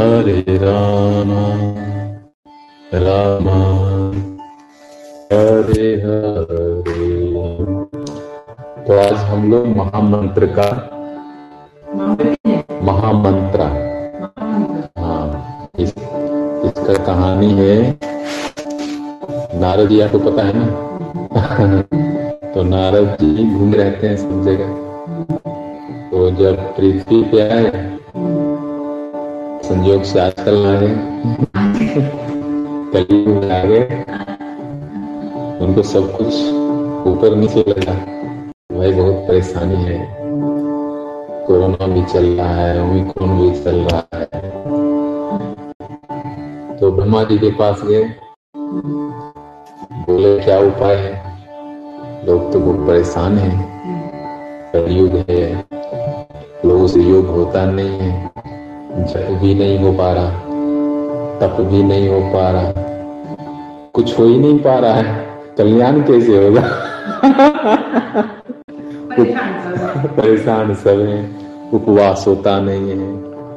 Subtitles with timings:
[0.00, 1.30] हरे राम
[2.94, 3.48] राम।
[5.32, 7.34] हरे हरे
[8.84, 10.90] तो आज हम लोग महामंत्र का
[12.82, 13.60] महामंत्र।
[14.98, 15.88] हाँ इस,
[16.64, 17.98] इसका कहानी है।
[19.60, 20.66] नारद जी को पता है ना?
[22.54, 24.90] तो नारद जी घूम रहते हैं सब जगह।
[26.10, 27.90] तो जब पृथ्वी पे आए
[29.70, 30.94] संयोग से आजकल आ गए
[32.92, 34.04] कलयुग आ गए
[35.60, 36.34] उनको सब कुछ
[37.06, 37.92] ऊपर नीचे लगा।
[38.78, 40.16] भाई बहुत परेशानी है।
[41.46, 44.50] कोरोना भी चल रहा है, ओमिक्रॉन भी चल रहा है।
[46.76, 48.04] तो ब्रह्मा जी के पास गए।
[49.90, 51.38] बोले, क्या उपाय है?
[52.26, 53.70] लोग तो बहुत परेशान हैं।
[54.72, 55.64] कलयुग है।
[56.64, 58.29] लोगों से योग होता नहीं है।
[58.98, 60.30] जप भी नहीं हो पा रहा
[61.40, 62.72] तप भी नहीं हो पा रहा।
[63.92, 65.28] कुछ हो ही नहीं पा रहा है।
[65.58, 66.60] कल्याण कैसे होगा?
[70.06, 71.30] परेशान सब है।
[71.74, 72.96] उपवास होता नहीं है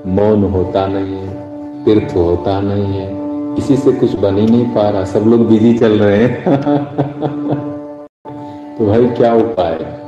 [0.07, 1.43] मौन होता नहीं है
[1.85, 3.09] तीर्थ होता नहीं है।
[3.55, 6.43] किसी से कुछ बन ही नहीं पा रहा। सब लोग बिज़ी चल रहे हैं।
[8.77, 10.02] तो भाई क्या उपाय?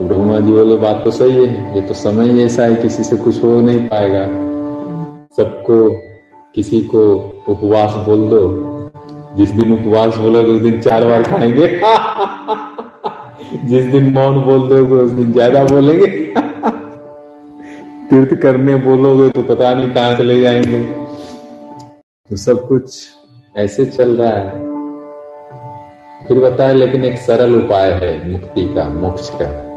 [0.00, 3.04] तो ब्रह्मा जी बोले बात तो सही है, ये तो समय ही ऐसा है, किसी
[3.04, 4.26] से कुछ हो नहीं पाएगा।
[5.36, 5.90] सबको,
[6.54, 7.14] किसी को
[7.48, 8.70] उपवास बोल दो।
[9.36, 11.66] जिस दिन उपवास बोलोगे, उस दिन चार बार खाएँगे।
[13.68, 16.06] जिस दिन मौन बोल दोगे उस दिन ज़्यादा बोलेंगे।
[18.10, 20.82] तीर्थ करने बोलोगे तो पता नहीं कहाँ चले जाएँगे।
[22.30, 23.08] तो सब कुछ
[23.56, 24.50] ऐसे चल रहा है।
[26.28, 29.69] फिर बताया लेकिन एक सरल उपाय है मुक्ति का, मोक्ष का।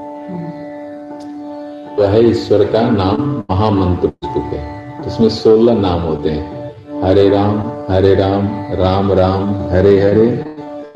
[1.99, 6.71] वह ईश्वर का नाम महामंत्र पुस्तक है। तो उसमें सोलह नाम होते हैं।
[7.03, 7.59] हरे राम
[7.89, 10.45] हरे राम राम राम, हरे हरे,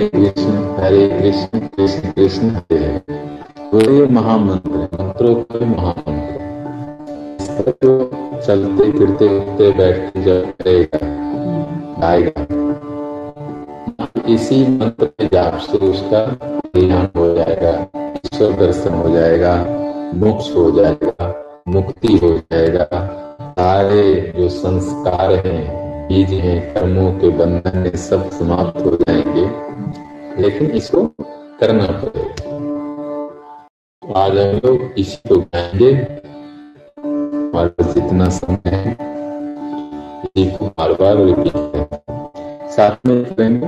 [0.02, 3.16] कृष्ण हरे कृष्ण कृष्ण कृष्ण, हरे हरे।
[3.72, 6.38] तो ये महामंत्र मंत्रों का महामंत्र।
[7.72, 8.12] तो
[8.48, 11.18] चलते फिरते उठते बैठते जब करेगा
[14.30, 16.26] इसी मंत्र के जाप से उसका
[16.76, 19.66] कल्याण हो जाएगा, ईश्वर दर्शन हो जाएगा।
[20.14, 22.86] मोक्ष हो जाएगा, मुक्ति हो जाएगा।
[23.42, 29.46] सारे जो संस्कार हैं, बीज हैं, कर्मों के बंधन में सब समाप्त हो जाएँगे।
[30.42, 31.04] लेकिन इसको
[31.60, 32.58] करना पड़ेगा।
[34.16, 36.00] आज हम लोग इसी को गाएँगे।
[37.60, 38.92] और जितना समय है।
[40.24, 41.54] इसी को बार बार रिपीट
[42.72, 43.68] साथ में करेंगे।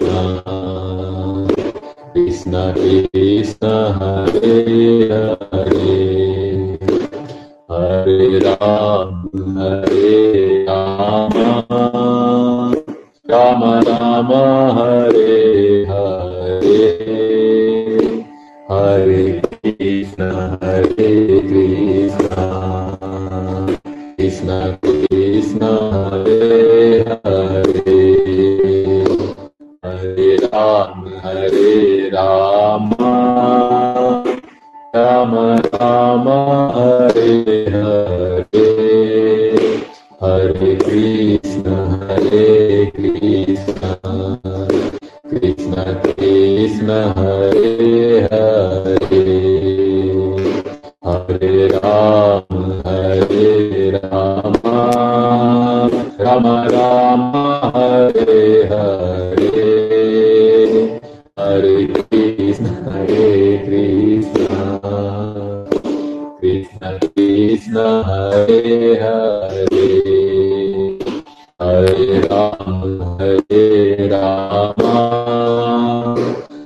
[72.11, 74.81] हरे Ram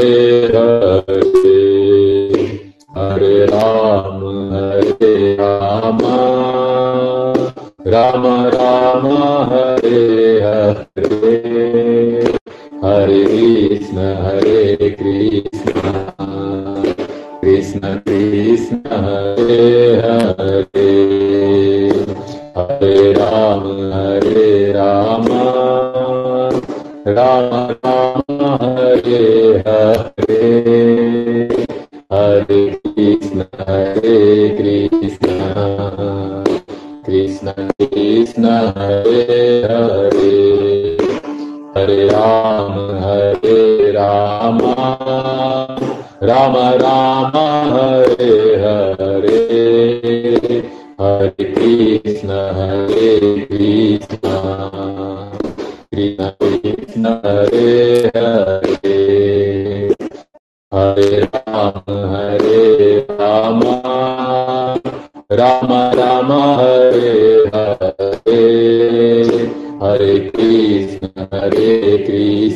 [0.00, 0.29] Hare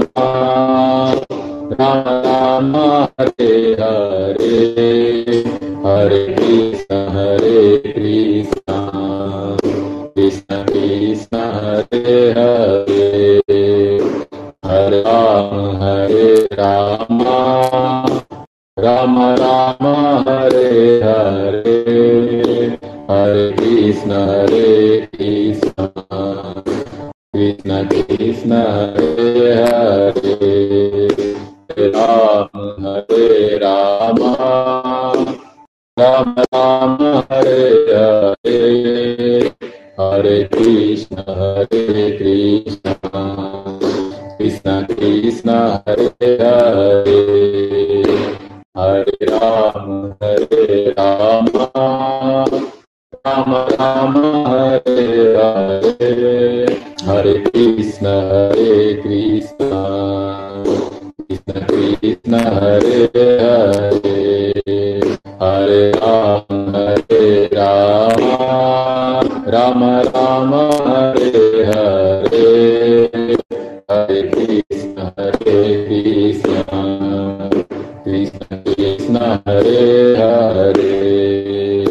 [79.31, 81.85] Hare Hare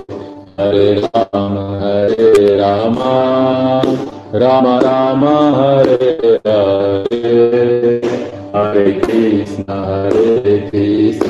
[0.59, 3.83] Hare Ram Hare Rama
[4.33, 8.01] Rama Rama Hare Hare
[8.53, 11.30] Hare Krishna Hare Krishna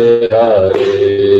[0.00, 1.39] Hare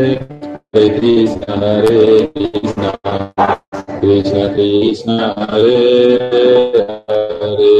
[0.75, 2.91] Hare Krishna हरे कृष्ण
[4.01, 5.19] कृष्ण कृष्ण
[5.49, 5.75] हरे
[7.41, 7.71] हरे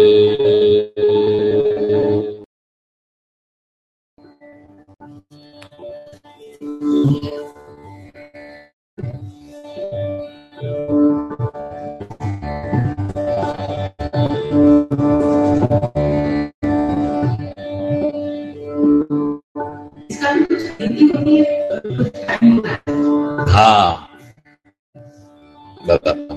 [23.52, 24.08] हाँ।
[25.88, 26.31] बता